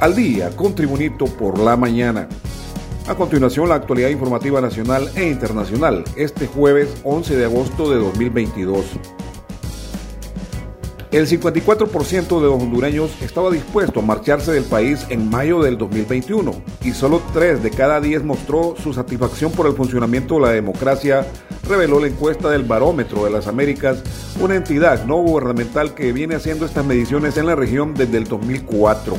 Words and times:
al 0.00 0.14
día 0.14 0.50
con 0.50 0.74
Tribunito 0.74 1.26
por 1.26 1.58
la 1.58 1.76
mañana. 1.76 2.28
A 3.08 3.14
continuación, 3.14 3.68
la 3.68 3.76
actualidad 3.76 4.08
informativa 4.08 4.60
nacional 4.60 5.08
e 5.14 5.28
internacional, 5.28 6.04
este 6.16 6.46
jueves 6.46 6.88
11 7.04 7.36
de 7.36 7.44
agosto 7.44 7.90
de 7.90 7.96
2022. 7.96 8.84
El 11.12 11.28
54% 11.28 12.40
de 12.40 12.46
los 12.46 12.62
hondureños 12.62 13.10
estaba 13.22 13.50
dispuesto 13.50 14.00
a 14.00 14.02
marcharse 14.02 14.52
del 14.52 14.64
país 14.64 15.06
en 15.08 15.30
mayo 15.30 15.62
del 15.62 15.78
2021 15.78 16.52
y 16.82 16.92
solo 16.92 17.22
3 17.32 17.62
de 17.62 17.70
cada 17.70 18.00
10 18.00 18.24
mostró 18.24 18.74
su 18.82 18.92
satisfacción 18.92 19.52
por 19.52 19.66
el 19.68 19.74
funcionamiento 19.74 20.34
de 20.34 20.40
la 20.40 20.50
democracia, 20.50 21.24
reveló 21.66 22.00
la 22.00 22.08
encuesta 22.08 22.50
del 22.50 22.64
Barómetro 22.64 23.24
de 23.24 23.30
las 23.30 23.46
Américas, 23.46 24.02
una 24.40 24.56
entidad 24.56 25.06
no 25.06 25.16
gubernamental 25.18 25.94
que 25.94 26.12
viene 26.12 26.34
haciendo 26.34 26.66
estas 26.66 26.84
mediciones 26.84 27.36
en 27.36 27.46
la 27.46 27.54
región 27.54 27.94
desde 27.94 28.18
el 28.18 28.24
2004. 28.24 29.16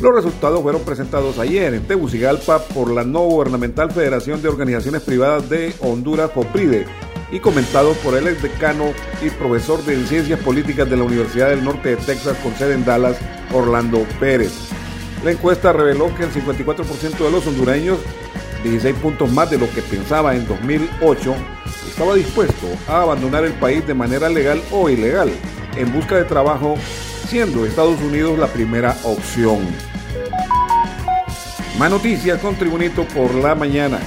Los 0.00 0.14
resultados 0.14 0.62
fueron 0.62 0.82
presentados 0.82 1.40
ayer 1.40 1.74
en 1.74 1.82
Tegucigalpa 1.82 2.60
por 2.60 2.92
la 2.92 3.02
no 3.02 3.22
gubernamental 3.22 3.90
Federación 3.90 4.40
de 4.40 4.48
Organizaciones 4.48 5.02
Privadas 5.02 5.50
de 5.50 5.74
Honduras, 5.80 6.30
FOPRIDE, 6.32 6.86
y 7.32 7.40
comentados 7.40 7.96
por 7.98 8.14
el 8.16 8.40
decano 8.40 8.92
y 9.20 9.28
profesor 9.30 9.84
de 9.84 9.96
Ciencias 10.06 10.38
Políticas 10.38 10.88
de 10.88 10.96
la 10.96 11.02
Universidad 11.02 11.48
del 11.48 11.64
Norte 11.64 11.90
de 11.90 11.96
Texas 11.96 12.36
con 12.44 12.54
sede 12.54 12.74
en 12.74 12.84
Dallas, 12.84 13.18
Orlando 13.52 14.06
Pérez. 14.20 14.52
La 15.24 15.32
encuesta 15.32 15.72
reveló 15.72 16.14
que 16.14 16.22
el 16.22 16.30
54% 16.30 17.18
de 17.18 17.30
los 17.30 17.44
hondureños, 17.48 17.98
16 18.62 18.94
puntos 18.96 19.30
más 19.32 19.50
de 19.50 19.58
lo 19.58 19.68
que 19.70 19.82
pensaba 19.82 20.36
en 20.36 20.46
2008, 20.46 21.34
estaba 21.88 22.14
dispuesto 22.14 22.68
a 22.86 23.02
abandonar 23.02 23.44
el 23.44 23.52
país 23.54 23.84
de 23.84 23.94
manera 23.94 24.28
legal 24.28 24.62
o 24.70 24.88
ilegal 24.88 25.30
en 25.76 25.92
busca 25.92 26.16
de 26.16 26.24
trabajo, 26.24 26.76
siendo 27.28 27.66
Estados 27.66 28.00
Unidos 28.00 28.38
la 28.38 28.46
primera 28.46 28.96
opción. 29.04 29.58
Más 31.78 31.90
noticias 31.90 32.40
con 32.40 32.56
Tribunito 32.56 33.04
por 33.04 33.34
la 33.34 33.54
mañana. 33.54 33.98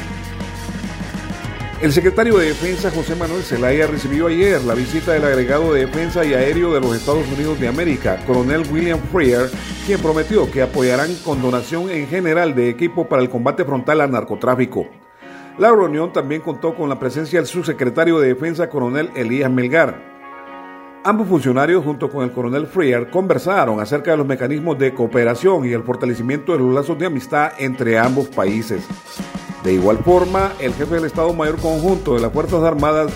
El 1.83 1.91
secretario 1.91 2.39
de 2.39 2.47
Defensa 2.47 2.89
José 2.89 3.15
Manuel 3.15 3.43
Zelaya 3.43 3.85
recibió 3.85 4.25
ayer 4.25 4.63
la 4.63 4.73
visita 4.73 5.11
del 5.11 5.25
agregado 5.25 5.71
de 5.71 5.85
Defensa 5.85 6.25
y 6.25 6.33
Aéreo 6.33 6.73
de 6.73 6.81
los 6.81 6.95
Estados 6.95 7.27
Unidos 7.27 7.59
de 7.59 7.67
América, 7.67 8.17
coronel 8.25 8.63
William 8.71 8.99
Freer, 9.11 9.51
quien 9.85 9.99
prometió 9.99 10.49
que 10.49 10.63
apoyarán 10.63 11.13
con 11.23 11.43
donación 11.43 11.91
en 11.91 12.07
general 12.07 12.55
de 12.55 12.69
equipo 12.69 13.07
para 13.07 13.21
el 13.21 13.29
combate 13.29 13.65
frontal 13.65 14.01
al 14.01 14.09
narcotráfico. 14.09 14.87
La 15.59 15.69
reunión 15.69 16.11
también 16.11 16.41
contó 16.41 16.73
con 16.73 16.89
la 16.89 16.97
presencia 16.97 17.37
del 17.37 17.47
subsecretario 17.47 18.19
de 18.19 18.29
Defensa, 18.29 18.67
coronel 18.67 19.11
Elías 19.15 19.51
Melgar. 19.51 20.10
Ambos 21.03 21.27
funcionarios, 21.27 21.83
junto 21.83 22.11
con 22.11 22.23
el 22.23 22.31
coronel 22.31 22.67
Freer, 22.67 23.09
conversaron 23.09 23.79
acerca 23.79 24.11
de 24.11 24.17
los 24.17 24.27
mecanismos 24.27 24.77
de 24.77 24.93
cooperación 24.93 25.65
y 25.65 25.71
el 25.71 25.81
fortalecimiento 25.81 26.51
de 26.51 26.59
los 26.59 26.75
lazos 26.75 26.99
de 26.99 27.07
amistad 27.07 27.53
entre 27.57 27.97
ambos 27.97 28.27
países. 28.27 28.85
De 29.63 29.73
igual 29.73 29.97
forma, 29.97 30.51
el 30.59 30.75
jefe 30.75 30.95
del 30.95 31.05
Estado 31.05 31.33
Mayor 31.33 31.57
Conjunto 31.57 32.13
de 32.13 32.21
las 32.21 32.31
Fuerzas 32.31 32.61
Armadas, 32.61 33.11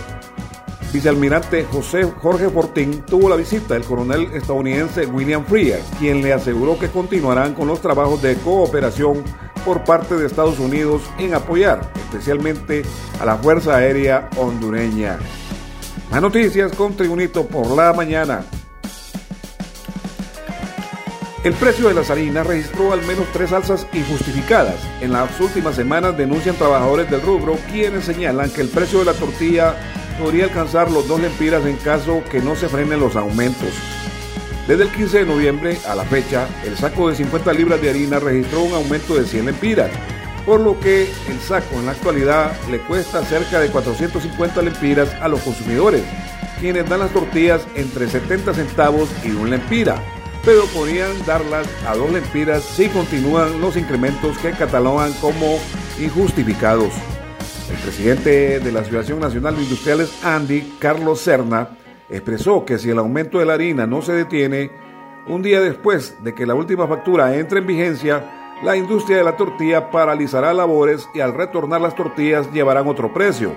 vicealmirante 0.91 1.63
José 1.66 2.06
Jorge 2.06 2.50
Fortín, 2.50 3.03
tuvo 3.03 3.30
la 3.30 3.36
visita 3.36 3.75
del 3.75 3.83
coronel 3.83 4.30
estadounidense 4.33 5.06
William 5.06 5.45
Freer, 5.45 5.81
quien 6.00 6.23
le 6.23 6.33
aseguró 6.33 6.80
que 6.80 6.89
continuarán 6.89 7.53
con 7.53 7.67
los 7.67 7.81
trabajos 7.81 8.19
de 8.19 8.36
cooperación 8.38 9.23
por 9.63 9.83
parte 9.83 10.16
de 10.16 10.25
Estados 10.25 10.58
Unidos 10.58 11.03
en 11.19 11.36
apoyar 11.36 11.81
especialmente 11.95 12.81
a 13.22 13.25
la 13.25 13.36
Fuerza 13.38 13.75
Aérea 13.75 14.28
hondureña. 14.38 15.19
Más 16.16 16.21
noticias 16.21 16.71
con 16.71 16.95
Tribunito 16.95 17.45
por 17.45 17.75
la 17.75 17.91
mañana. 17.91 18.45
El 21.44 21.53
precio 21.55 21.89
de 21.89 21.94
las 21.94 22.09
harinas 22.09 22.47
registró 22.47 22.94
al 22.94 23.05
menos 23.05 23.27
tres 23.33 23.52
alzas 23.52 23.85
injustificadas. 23.91 24.78
En 25.01 25.12
las 25.12 25.38
últimas 25.41 25.75
semanas 25.75 26.17
denuncian 26.17 26.56
trabajadores 26.56 27.12
del 27.12 27.22
rubro 27.22 27.57
quienes 27.69 28.06
señalan 28.06 28.50
que 28.50 28.62
el 28.62 28.69
precio 28.69 29.00
de 29.00 29.06
la 29.06 29.13
tortilla 29.13 29.75
podría 30.17 30.45
alcanzar 30.45 30.89
los 30.89 31.06
dos 31.06 31.19
lempiras 31.19 31.66
en 31.66 31.75
caso 31.75 32.23
que 32.31 32.39
no 32.39 32.56
se 32.56 32.69
frenen 32.69 33.01
los 33.01 33.18
aumentos. 33.18 33.73
Desde 34.69 34.84
el 34.84 34.91
15 34.91 35.18
de 35.18 35.25
noviembre 35.25 35.78
a 35.85 35.95
la 35.95 36.06
fecha, 36.06 36.47
el 36.63 36.78
saco 36.78 37.09
de 37.09 37.18
50 37.18 37.51
libras 37.51 37.81
de 37.81 37.89
harina 37.89 38.19
registró 38.19 38.62
un 38.62 38.73
aumento 38.73 39.16
de 39.16 39.25
100 39.25 39.47
lempiras 39.47 39.91
por 40.45 40.61
lo 40.61 40.79
que 40.79 41.03
el 41.03 41.39
saco 41.39 41.75
en 41.75 41.88
la 41.88 41.94
actualidad 41.94 42.51
le 42.69 42.79
cuesta 42.79 43.23
cerca 43.23 43.59
de 43.59 43.69
450 43.69 44.61
lempiras 44.61 45.13
a 45.22 45.28
los 45.28 45.41
consumidores, 45.41 46.03
quienes 46.59 46.88
dan 46.88 47.00
las 47.00 47.11
tortillas 47.11 47.67
entre 47.75 48.07
70 48.07 48.53
centavos 48.53 49.09
y 49.23 49.31
un 49.31 49.50
lempira, 49.50 50.01
pero 50.44 50.66
podrían 50.67 51.25
darlas 51.25 51.67
a 51.88 51.95
dos 51.95 52.11
lempiras 52.11 52.63
si 52.63 52.88
continúan 52.89 53.59
los 53.59 53.75
incrementos 53.75 54.38
que 54.38 54.51
catalogan 54.51 55.11
como 55.13 55.57
injustificados. 56.00 56.94
El 57.72 57.77
presidente 57.77 58.59
de 58.59 58.72
la 58.72 58.81
Asociación 58.81 59.19
Nacional 59.19 59.56
de 59.56 59.63
Industriales, 59.63 60.23
Andy 60.23 60.75
Carlos 60.79 61.22
Serna, 61.22 61.69
expresó 62.09 62.63
que 62.63 62.77
si 62.77 62.91
el 62.91 63.00
aumento 63.00 63.39
de 63.39 63.45
la 63.45 63.56
harina 63.56 63.88
no 63.88 64.03
se 64.03 64.13
detiene, 64.13 64.69
un 65.27 65.41
día 65.41 65.59
después 65.59 66.23
de 66.23 66.35
que 66.35 66.45
la 66.45 66.53
última 66.53 66.88
factura 66.88 67.35
entre 67.35 67.59
en 67.59 67.67
vigencia, 67.67 68.34
la 68.63 68.75
industria 68.75 69.17
de 69.17 69.23
la 69.23 69.35
tortilla 69.35 69.91
paralizará 69.91 70.53
labores 70.53 71.09
y 71.13 71.19
al 71.19 71.33
retornar 71.33 71.81
las 71.81 71.95
tortillas 71.95 72.51
llevarán 72.51 72.88
otro 72.88 73.13
precio, 73.13 73.53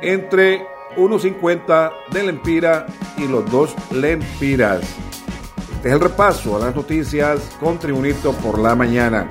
entre 0.00 0.66
1.50 0.96 1.92
de 2.10 2.22
lempira 2.22 2.86
y 3.16 3.26
los 3.26 3.50
2 3.50 3.74
lempiras. 3.92 4.82
Este 5.76 5.88
es 5.88 5.94
el 5.94 6.00
repaso 6.00 6.56
a 6.56 6.66
las 6.66 6.76
noticias 6.76 7.56
con 7.58 7.78
Tribunito 7.78 8.32
por 8.34 8.58
la 8.58 8.76
mañana. 8.76 9.26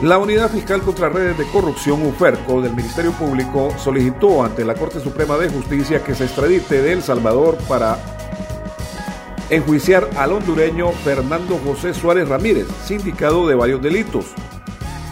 La 0.00 0.16
Unidad 0.18 0.48
Fiscal 0.48 0.80
contra 0.82 1.08
Redes 1.08 1.36
de 1.36 1.44
Corrupción, 1.46 2.06
UFERCO, 2.06 2.62
del 2.62 2.76
Ministerio 2.76 3.10
Público 3.10 3.74
solicitó 3.76 4.44
ante 4.44 4.64
la 4.64 4.74
Corte 4.74 5.00
Suprema 5.00 5.36
de 5.36 5.50
Justicia 5.50 6.04
que 6.04 6.14
se 6.14 6.24
extradite 6.24 6.80
de 6.80 6.92
El 6.92 7.02
Salvador 7.02 7.58
para 7.68 7.98
enjuiciar 9.50 10.08
al 10.16 10.32
hondureño 10.32 10.90
Fernando 10.92 11.58
José 11.64 11.94
Suárez 11.94 12.28
Ramírez, 12.28 12.66
sindicado 12.84 13.48
de 13.48 13.54
varios 13.54 13.80
delitos. 13.80 14.26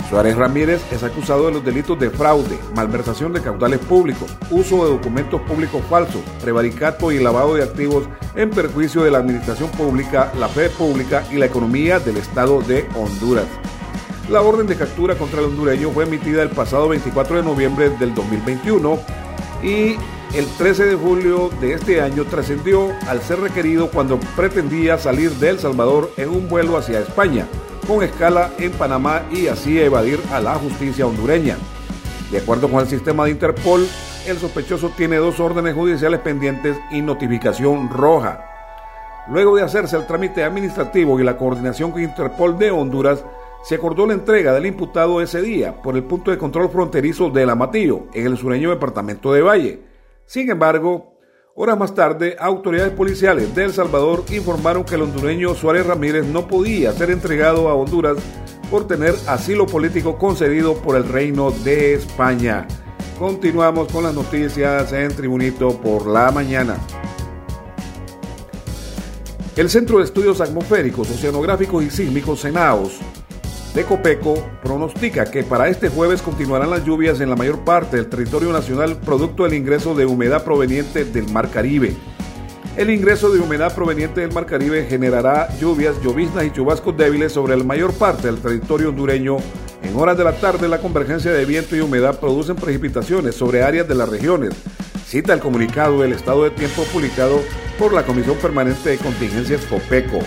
Suárez 0.09 0.37
Ramírez 0.37 0.81
es 0.93 1.03
acusado 1.03 1.47
de 1.47 1.53
los 1.53 1.65
delitos 1.65 1.99
de 1.99 2.11
fraude, 2.11 2.59
malversación 2.77 3.33
de 3.33 3.41
caudales 3.41 3.81
públicos, 3.81 4.37
uso 4.51 4.85
de 4.85 4.93
documentos 4.93 5.41
públicos 5.43 5.83
falsos, 5.91 6.21
prevaricato 6.41 7.11
y 7.11 7.19
lavado 7.19 7.55
de 7.55 7.65
activos 7.65 8.05
en 8.37 8.51
perjuicio 8.51 9.03
de 9.03 9.11
la 9.11 9.19
administración 9.19 9.69
pública, 9.71 10.33
la 10.39 10.49
fe 10.49 10.71
pública 10.71 11.25
y 11.33 11.37
la 11.37 11.47
economía 11.47 11.99
del 11.99 12.19
Estado 12.19 12.61
de 12.63 12.87
Honduras. 12.95 13.47
La 14.29 14.43
orden 14.43 14.67
de 14.67 14.77
captura 14.77 15.17
contra 15.17 15.41
el 15.41 15.47
hondureño 15.47 15.91
fue 15.91 16.05
emitida 16.05 16.43
el 16.43 16.51
pasado 16.51 16.89
24 16.89 17.37
de 17.39 17.43
noviembre 17.43 17.91
del 17.91 18.15
2021 18.15 18.99
y 19.63 19.97
el 20.37 20.47
13 20.59 20.85
de 20.85 20.95
julio 20.97 21.49
de 21.63 21.73
este 21.73 22.03
año 22.03 22.25
trascendió 22.25 22.93
al 23.09 23.23
ser 23.23 23.41
requerido 23.41 23.91
cuando 23.91 24.21
pretendía 24.37 24.99
salir 24.99 25.31
de 25.31 25.49
El 25.49 25.59
Salvador 25.59 26.11
en 26.19 26.29
un 26.29 26.47
vuelo 26.51 26.77
hacia 26.77 27.01
España, 27.01 27.47
con 27.89 28.03
escala 28.03 28.51
en 28.59 28.71
Panamá 28.73 29.23
y 29.33 29.47
así 29.47 29.81
evadir 29.81 30.21
a 30.31 30.41
la 30.41 30.57
justicia 30.57 31.07
hondureña. 31.07 31.57
De 32.31 32.37
acuerdo 32.37 32.69
con 32.69 32.81
el 32.81 32.87
sistema 32.87 33.25
de 33.25 33.31
Interpol, 33.31 33.89
el 34.27 34.37
sospechoso 34.37 34.91
tiene 34.95 35.17
dos 35.17 35.41
órdenes 35.41 35.75
judiciales 35.75 36.21
pendientes 36.21 36.77
y 36.91 37.01
notificación 37.01 37.89
roja. 37.89 38.45
Luego 39.29 39.57
de 39.57 39.63
hacerse 39.63 39.97
el 39.97 40.07
trámite 40.07 40.45
administrativo 40.45 41.19
y 41.19 41.25
la 41.25 41.39
coordinación 41.39 41.93
con 41.93 42.03
Interpol 42.03 42.59
de 42.59 42.71
Honduras, 42.71 43.25
se 43.65 43.77
acordó 43.77 44.07
la 44.07 44.13
entrega 44.13 44.53
del 44.53 44.67
imputado 44.67 45.23
ese 45.23 45.41
día 45.41 45.81
por 45.81 45.97
el 45.97 46.05
punto 46.05 46.31
de 46.31 46.37
control 46.37 46.69
fronterizo 46.69 47.31
de 47.31 47.51
Amatillo, 47.51 48.03
en 48.13 48.27
el 48.27 48.37
sureño 48.37 48.69
departamento 48.69 49.33
de 49.33 49.41
Valle 49.41 49.86
sin 50.27 50.51
embargo, 50.51 51.19
horas 51.55 51.79
más 51.79 51.95
tarde, 51.95 52.37
autoridades 52.39 52.93
policiales 52.93 53.55
de 53.55 53.65
El 53.65 53.73
Salvador 53.73 54.25
informaron 54.31 54.85
que 54.85 54.97
el 54.97 55.03
hondureño 55.03 55.55
Suárez 55.55 55.87
Ramírez 55.87 56.27
no 56.27 56.49
podía 56.49 56.93
ser 56.93 57.11
entregado 57.11 57.69
a 57.69 57.75
Honduras 57.75 58.19
por 58.71 58.89
tener 58.89 59.15
asilo 59.29 59.67
político 59.67 60.19
concedido 60.19 60.75
por 60.75 60.97
el 60.97 61.09
Reino 61.09 61.53
de 61.53 61.95
España. 61.95 62.67
Continuamos 63.19 63.91
con 63.93 64.03
las 64.03 64.15
noticias 64.15 64.93
en 64.93 65.15
Tribunito 65.15 65.81
por 65.81 66.07
la 66.07 66.33
mañana. 66.33 66.77
El 69.57 69.71
Centro 69.71 69.99
de 69.99 70.05
Estudios 70.05 70.41
Atmosféricos, 70.41 71.09
Oceanográficos 71.09 71.83
y 71.85 71.91
Sísmicos, 71.91 72.43
CENAOS, 72.43 73.01
de 73.77 73.85
Copeco 73.85 74.43
pronostica 74.63 75.27
que 75.27 75.45
para 75.45 75.69
este 75.69 75.91
jueves 75.91 76.23
continuarán 76.23 76.71
las 76.71 76.83
lluvias 76.87 77.21
en 77.21 77.29
la 77.29 77.37
mayor 77.37 77.63
parte 77.63 77.99
del 77.99 78.07
territorio 78.07 78.51
nacional 78.51 78.97
producto 78.97 79.45
del 79.45 79.53
ingreso 79.53 79.95
de 79.95 80.07
humedad 80.07 80.45
proveniente 80.45 81.05
del 81.05 81.31
Mar 81.31 81.51
Caribe. 81.51 81.95
El 82.79 82.89
ingreso 82.89 83.29
de 83.29 83.39
humedad 83.39 83.75
proveniente 83.75 84.23
del 84.23 84.33
Mar 84.33 84.47
Caribe 84.47 84.87
generará 84.89 85.51
lluvias, 85.61 86.01
lloviznas 86.03 86.47
y 86.47 86.53
chubascos 86.53 86.97
débiles 86.97 87.33
sobre 87.33 87.55
la 87.55 87.65
mayor 87.65 87.93
parte 87.93 88.29
del 88.29 88.39
territorio 88.39 88.89
hondureño. 88.89 89.37
En 89.83 89.95
horas 89.95 90.17
de 90.17 90.25
la 90.25 90.33
tarde 90.33 90.69
la 90.69 90.81
convergencia 90.81 91.31
de 91.31 91.45
viento 91.45 91.77
y 91.77 91.81
humedad 91.81 92.19
producen 92.19 92.57
precipitaciones 92.57 93.35
sobre 93.35 93.63
áreas 93.63 93.87
de 93.87 93.95
las 93.95 94.09
regiones. 94.09 94.55
Cita 95.07 95.35
el 95.35 95.41
comunicado 95.41 96.01
del 96.01 96.15
estado 96.15 96.45
de 96.45 96.51
tiempo 96.51 96.83
publicado 96.85 97.43
por 97.79 97.93
la 97.93 98.07
Comisión 98.07 98.39
Permanente 98.39 98.89
de 98.89 98.97
Contingencias 98.97 99.67
Copeco. 99.67 100.21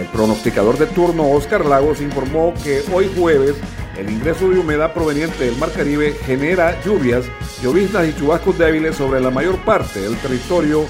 El 0.00 0.06
pronosticador 0.06 0.78
de 0.78 0.86
turno 0.86 1.30
Oscar 1.30 1.66
Lagos 1.66 2.00
informó 2.00 2.54
que 2.64 2.82
hoy 2.90 3.12
jueves 3.14 3.54
el 3.98 4.08
ingreso 4.08 4.48
de 4.48 4.58
humedad 4.58 4.94
proveniente 4.94 5.44
del 5.44 5.58
Mar 5.58 5.70
Caribe 5.72 6.16
genera 6.24 6.82
lluvias, 6.82 7.26
lloviznas 7.62 8.08
y 8.08 8.16
chubascos 8.16 8.56
débiles 8.56 8.96
sobre 8.96 9.20
la 9.20 9.30
mayor 9.30 9.58
parte 9.58 10.00
del 10.00 10.16
territorio. 10.16 10.86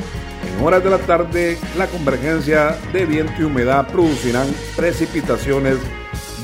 En 0.46 0.64
horas 0.64 0.84
de 0.84 0.90
la 0.90 0.98
tarde, 0.98 1.58
la 1.76 1.88
convergencia 1.88 2.78
de 2.92 3.04
viento 3.04 3.32
y 3.40 3.42
humedad 3.42 3.88
producirán 3.88 4.46
precipitaciones 4.76 5.78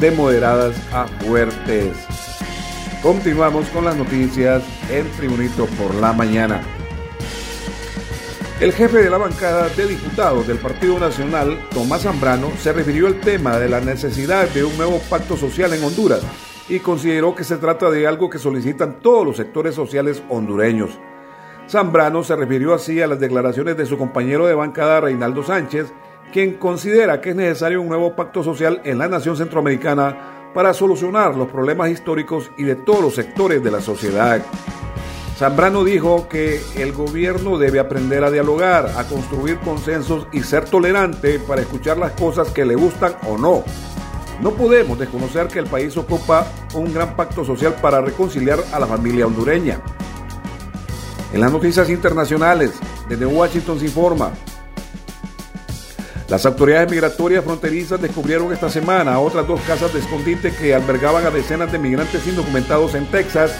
de 0.01 0.11
moderadas 0.11 0.75
a 0.93 1.07
fuertes. 1.07 1.97
Continuamos 3.01 3.69
con 3.69 3.85
las 3.85 3.97
noticias 3.97 4.65
en 4.91 5.09
Tribunito 5.13 5.67
por 5.67 5.95
la 5.95 6.13
mañana. 6.13 6.76
El 8.59 8.73
jefe 8.73 9.03
de 9.03 9.11
la 9.11 9.19
bancada 9.19 9.69
de 9.69 9.87
diputados 9.87 10.47
del 10.47 10.57
Partido 10.57 10.99
Nacional, 10.99 11.61
Tomás 11.75 12.05
Zambrano, 12.05 12.51
se 12.59 12.73
refirió 12.73 13.07
al 13.07 13.21
tema 13.21 13.59
de 13.59 13.69
la 13.69 13.83
necesidad 13.83 14.49
de 14.49 14.65
un 14.65 14.75
nuevo 14.79 14.99
pacto 15.11 15.37
social 15.37 15.75
en 15.75 15.85
Honduras 15.85 16.23
y 16.67 16.79
consideró 16.79 17.35
que 17.35 17.45
se 17.45 17.59
trata 17.59 17.91
de 17.91 18.07
algo 18.07 18.31
que 18.31 18.39
solicitan 18.39 19.01
todos 19.03 19.27
los 19.27 19.37
sectores 19.37 19.75
sociales 19.75 20.23
hondureños. 20.31 20.99
Zambrano 21.69 22.25
se 22.25 22.35
refirió 22.35 22.73
así 22.73 23.03
a 23.03 23.07
las 23.07 23.21
declaraciones 23.21 23.77
de 23.77 23.85
su 23.85 23.99
compañero 23.99 24.47
de 24.47 24.55
bancada 24.55 25.03
Reinaldo 25.03 25.43
Sánchez, 25.43 25.93
quien 26.33 26.55
considera 26.55 27.21
que 27.21 27.31
es 27.31 27.37
necesario 27.37 27.83
un 27.83 27.89
nuevo 27.89 28.17
pacto 28.17 28.43
social 28.43 28.81
en 28.85 28.97
la 28.97 29.07
nación 29.07 29.37
centroamericana 29.37 30.51
para 30.55 30.73
solucionar 30.73 31.37
los 31.37 31.49
problemas 31.49 31.91
históricos 31.91 32.51
y 32.57 32.63
de 32.63 32.77
todos 32.77 33.03
los 33.03 33.15
sectores 33.15 33.63
de 33.63 33.71
la 33.71 33.83
sociedad. 33.83 34.41
Zambrano 35.39 35.85
dijo 35.85 36.29
que 36.31 36.63
el 36.77 36.93
gobierno 36.93 37.59
debe 37.59 37.79
aprender 37.79 38.25
a 38.25 38.31
dialogar, 38.31 38.91
a 38.97 39.05
construir 39.05 39.59
consensos 39.59 40.27
y 40.33 40.43
ser 40.43 40.65
tolerante 40.65 41.39
para 41.39 41.61
escuchar 41.61 41.99
las 41.99 42.13
cosas 42.13 42.49
que 42.53 42.65
le 42.65 42.75
gustan 42.75 43.17
o 43.29 43.37
no. 43.37 43.63
No 44.41 44.53
podemos 44.53 44.99
desconocer 44.99 45.49
que 45.49 45.59
el 45.59 45.67
país 45.67 45.95
ocupa 45.99 46.47
un 46.73 46.93
gran 46.93 47.17
pacto 47.17 47.45
social 47.45 47.75
para 47.83 48.01
reconciliar 48.01 48.61
a 48.73 48.81
la 48.81 48.87
familia 48.87 49.27
hondureña. 49.27 49.83
En 51.35 51.41
las 51.43 51.53
noticias 51.53 51.91
internacionales, 51.91 52.73
desde 53.07 53.27
Washington 53.27 53.79
se 53.79 53.87
informa. 53.87 54.33
Las 56.29 56.47
autoridades 56.47 56.91
migratorias 56.91 57.45
fronterizas 57.45 58.01
descubrieron 58.01 58.53
esta 58.55 58.71
semana 58.71 59.21
otras 59.21 59.47
dos 59.47 59.61
casas 59.61 59.93
de 59.93 60.01
escondite 60.01 60.51
que 60.51 60.75
albergaban 60.75 61.27
a 61.27 61.31
decenas 61.31 61.71
de 61.71 61.79
migrantes 61.79 62.27
indocumentados 62.27 62.95
en 62.95 63.07
Texas 63.11 63.53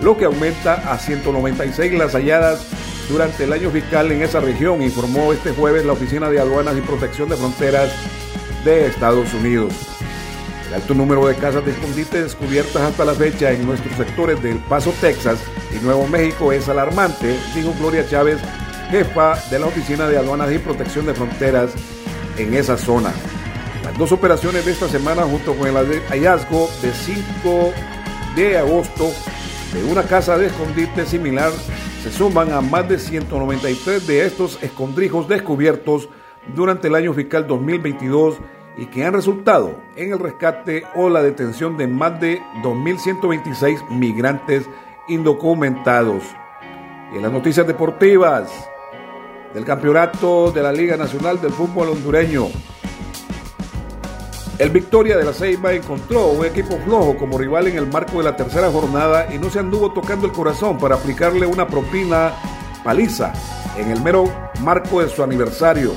lo 0.00 0.16
que 0.16 0.24
aumenta 0.24 0.74
a 0.92 0.98
196 0.98 1.92
las 1.94 2.12
halladas 2.14 2.66
durante 3.08 3.44
el 3.44 3.52
año 3.52 3.70
fiscal 3.70 4.10
en 4.12 4.22
esa 4.22 4.40
región, 4.40 4.82
informó 4.82 5.32
este 5.32 5.50
jueves 5.50 5.84
la 5.84 5.92
Oficina 5.92 6.30
de 6.30 6.40
Aduanas 6.40 6.76
y 6.76 6.80
Protección 6.80 7.28
de 7.28 7.36
Fronteras 7.36 7.90
de 8.64 8.86
Estados 8.86 9.34
Unidos. 9.34 9.72
El 10.68 10.74
alto 10.74 10.94
número 10.94 11.26
de 11.26 11.34
casas 11.34 11.64
de 11.64 11.72
escondite 11.72 12.22
descubiertas 12.22 12.82
hasta 12.82 13.04
la 13.04 13.14
fecha 13.14 13.50
en 13.50 13.66
nuestros 13.66 13.96
sectores 13.96 14.40
del 14.40 14.58
Paso, 14.58 14.94
Texas 15.00 15.40
y 15.76 15.84
Nuevo 15.84 16.06
México 16.06 16.52
es 16.52 16.68
alarmante, 16.68 17.36
dijo 17.54 17.74
Gloria 17.80 18.08
Chávez, 18.08 18.38
jefa 18.90 19.36
de 19.50 19.58
la 19.58 19.66
Oficina 19.66 20.06
de 20.06 20.16
Aduanas 20.16 20.52
y 20.52 20.58
Protección 20.58 21.06
de 21.06 21.14
Fronteras 21.14 21.72
en 22.38 22.54
esa 22.54 22.76
zona. 22.76 23.12
Las 23.84 23.98
dos 23.98 24.12
operaciones 24.12 24.64
de 24.64 24.70
esta 24.70 24.88
semana, 24.88 25.22
junto 25.22 25.56
con 25.56 25.66
el 25.66 26.02
hallazgo 26.08 26.70
de 26.80 26.92
5 26.92 27.72
de 28.36 28.58
agosto 28.58 29.10
de 29.72 29.84
una 29.84 30.02
casa 30.02 30.36
de 30.36 30.46
escondite 30.46 31.06
similar 31.06 31.52
se 32.02 32.10
suman 32.10 32.52
a 32.52 32.60
más 32.60 32.88
de 32.88 32.98
193 32.98 34.06
de 34.06 34.26
estos 34.26 34.60
escondrijos 34.62 35.28
descubiertos 35.28 36.08
durante 36.54 36.88
el 36.88 36.94
año 36.96 37.12
fiscal 37.12 37.46
2022 37.46 38.38
y 38.76 38.86
que 38.86 39.04
han 39.04 39.12
resultado 39.12 39.80
en 39.96 40.12
el 40.12 40.18
rescate 40.18 40.84
o 40.96 41.08
la 41.08 41.22
detención 41.22 41.76
de 41.76 41.86
más 41.86 42.20
de 42.20 42.40
2.126 42.62 43.88
migrantes 43.90 44.64
indocumentados. 45.08 46.24
Y 47.12 47.16
en 47.16 47.22
las 47.22 47.32
noticias 47.32 47.66
deportivas 47.66 48.50
del 49.54 49.64
campeonato 49.64 50.50
de 50.50 50.62
la 50.62 50.72
Liga 50.72 50.96
Nacional 50.96 51.40
del 51.40 51.52
Fútbol 51.52 51.90
Hondureño, 51.90 52.48
el 54.60 54.68
Victoria 54.68 55.16
de 55.16 55.24
la 55.24 55.32
Ceiba 55.32 55.72
encontró 55.72 56.26
un 56.26 56.44
equipo 56.44 56.76
flojo 56.84 57.16
como 57.16 57.38
rival 57.38 57.66
en 57.68 57.78
el 57.78 57.86
marco 57.86 58.18
de 58.18 58.24
la 58.24 58.36
tercera 58.36 58.70
jornada 58.70 59.32
y 59.32 59.38
no 59.38 59.48
se 59.48 59.58
anduvo 59.58 59.90
tocando 59.92 60.26
el 60.26 60.32
corazón 60.32 60.78
para 60.78 60.96
aplicarle 60.96 61.46
una 61.46 61.66
propina 61.66 62.34
paliza 62.84 63.32
en 63.78 63.90
el 63.90 64.02
mero 64.02 64.30
marco 64.60 65.00
de 65.00 65.08
su 65.08 65.22
aniversario. 65.22 65.94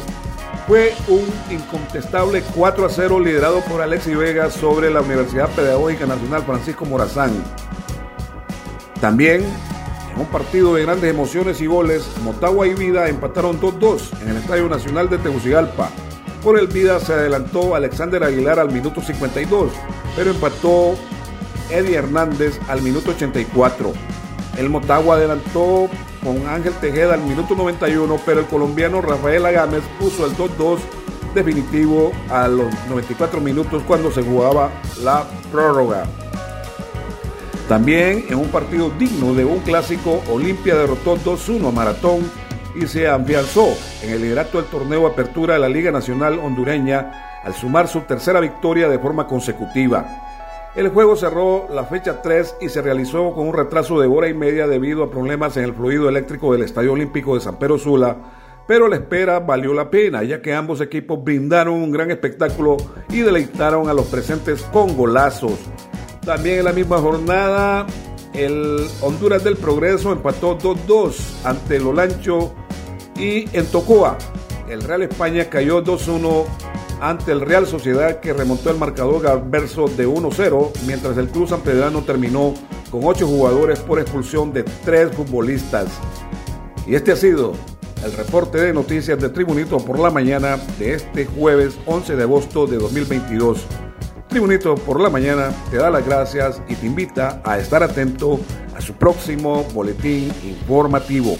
Fue 0.65 0.93
un 1.09 1.25
incontestable 1.53 2.41
4 2.55 2.85
a 2.85 2.89
0 2.89 3.19
liderado 3.19 3.59
por 3.65 3.81
Alexis 3.81 4.17
Vega 4.17 4.49
sobre 4.49 4.89
la 4.89 5.01
Universidad 5.01 5.49
Pedagógica 5.49 6.05
Nacional 6.05 6.43
Francisco 6.43 6.85
Morazán. 6.85 7.33
También 9.01 9.43
en 10.13 10.21
un 10.21 10.27
partido 10.27 10.75
de 10.75 10.83
grandes 10.83 11.13
emociones 11.13 11.59
y 11.59 11.65
goles, 11.65 12.07
Motagua 12.23 12.65
y 12.65 12.75
Vida 12.75 13.09
empataron 13.09 13.59
2-2 13.59 14.21
en 14.21 14.29
el 14.29 14.37
Estadio 14.37 14.69
Nacional 14.69 15.09
de 15.09 15.17
Tegucigalpa. 15.17 15.89
Por 16.43 16.59
el 16.59 16.67
vida 16.67 16.99
se 16.99 17.13
adelantó 17.13 17.73
Alexander 17.73 18.21
Aguilar 18.21 18.59
al 18.59 18.69
minuto 18.69 19.01
52, 19.01 19.71
pero 20.17 20.31
empató 20.31 20.95
Eddie 21.69 21.95
Hernández 21.95 22.59
al 22.67 22.81
minuto 22.81 23.11
84. 23.11 23.93
El 24.57 24.69
Motagua 24.69 25.15
adelantó 25.15 25.87
con 26.21 26.45
Ángel 26.47 26.73
Tejeda 26.81 27.13
al 27.13 27.21
minuto 27.21 27.55
91, 27.55 28.19
pero 28.25 28.41
el 28.41 28.45
colombiano 28.47 29.01
Rafael 29.01 29.45
Agámez 29.45 29.83
puso 29.97 30.25
el 30.25 30.35
2-2 30.35 30.79
definitivo 31.33 32.11
a 32.29 32.49
los 32.49 32.67
94 32.89 33.39
minutos 33.39 33.81
cuando 33.87 34.11
se 34.11 34.21
jugaba 34.21 34.69
la 35.01 35.25
prórroga. 35.49 36.03
También 37.69 38.25
en 38.27 38.35
un 38.35 38.49
partido 38.49 38.91
digno 38.99 39.33
de 39.33 39.45
un 39.45 39.59
clásico, 39.59 40.21
Olimpia 40.29 40.75
derrotó 40.75 41.15
2-1 41.15 41.69
a 41.69 41.71
Maratón 41.71 42.29
y 42.75 42.87
se 42.87 43.07
afianzó 43.07 43.73
en 44.01 44.11
el 44.11 44.21
liderato 44.21 44.57
del 44.59 44.69
torneo 44.69 45.07
Apertura 45.07 45.55
de 45.55 45.59
la 45.59 45.69
Liga 45.69 45.91
Nacional 45.91 46.39
Hondureña 46.39 47.41
al 47.43 47.53
sumar 47.53 47.87
su 47.87 48.01
tercera 48.01 48.39
victoria 48.39 48.89
de 48.89 48.99
forma 48.99 49.27
consecutiva. 49.27 50.05
El 50.75 50.89
juego 50.89 51.15
cerró 51.15 51.67
la 51.71 51.83
fecha 51.83 52.21
3 52.21 52.55
y 52.61 52.69
se 52.69 52.81
realizó 52.81 53.31
con 53.33 53.47
un 53.47 53.53
retraso 53.53 53.99
de 53.99 54.07
hora 54.07 54.27
y 54.27 54.33
media 54.33 54.65
debido 54.65 55.03
a 55.03 55.11
problemas 55.11 55.55
en 55.57 55.65
el 55.65 55.73
fluido 55.73 56.09
eléctrico 56.09 56.51
del 56.51 56.63
Estadio 56.63 56.93
Olímpico 56.93 57.35
de 57.35 57.41
San 57.41 57.59
Pedro 57.59 57.77
Sula, 57.77 58.17
pero 58.67 58.87
la 58.87 58.95
espera 58.95 59.39
valió 59.39 59.73
la 59.73 59.91
pena 59.91 60.23
ya 60.23 60.41
que 60.41 60.53
ambos 60.53 60.81
equipos 60.81 61.23
brindaron 61.23 61.75
un 61.75 61.91
gran 61.91 62.09
espectáculo 62.09 62.77
y 63.09 63.19
deleitaron 63.19 63.87
a 63.87 63.93
los 63.93 64.07
presentes 64.07 64.63
con 64.73 64.97
golazos. 64.97 65.59
También 66.25 66.59
en 66.59 66.65
la 66.65 66.73
misma 66.73 66.97
jornada, 66.97 67.85
el 68.33 68.87
Honduras 69.01 69.43
del 69.43 69.57
Progreso 69.57 70.11
empató 70.11 70.57
2-2 70.57 71.45
ante 71.45 71.75
el 71.75 71.85
Olancho 71.85 72.55
y 73.17 73.47
en 73.55 73.65
Tocoa, 73.67 74.17
el 74.69 74.81
Real 74.81 75.03
España 75.03 75.49
cayó 75.49 75.83
2-1 75.83 76.45
ante 77.01 77.31
el 77.31 77.41
Real 77.41 77.67
Sociedad 77.67 78.19
que 78.19 78.33
remontó 78.33 78.69
el 78.69 78.77
marcador 78.77 79.27
adverso 79.27 79.87
de 79.87 80.07
1-0, 80.07 80.71
mientras 80.85 81.17
el 81.17 81.27
Cruz 81.27 81.49
Sanpedrano 81.49 82.03
terminó 82.03 82.53
con 82.89 83.01
8 83.03 83.27
jugadores 83.27 83.79
por 83.79 83.99
expulsión 83.99 84.53
de 84.53 84.63
3 84.63 85.11
futbolistas. 85.11 85.87
Y 86.87 86.95
este 86.95 87.11
ha 87.11 87.15
sido 87.15 87.53
el 88.03 88.11
reporte 88.13 88.59
de 88.59 88.73
noticias 88.73 89.19
de 89.19 89.29
Tribunito 89.29 89.77
por 89.77 89.99
la 89.99 90.11
mañana 90.11 90.57
de 90.79 90.93
este 90.93 91.25
jueves 91.25 91.77
11 91.85 92.15
de 92.15 92.23
agosto 92.23 92.67
de 92.67 92.77
2022. 92.77 93.65
Tribunito 94.27 94.75
por 94.75 94.99
la 94.99 95.09
mañana 95.09 95.51
te 95.69 95.77
da 95.77 95.89
las 95.89 96.05
gracias 96.05 96.61
y 96.67 96.75
te 96.75 96.85
invita 96.85 97.41
a 97.45 97.59
estar 97.59 97.83
atento 97.83 98.39
a 98.75 98.81
su 98.81 98.93
próximo 98.93 99.63
boletín 99.73 100.31
informativo. 100.43 101.37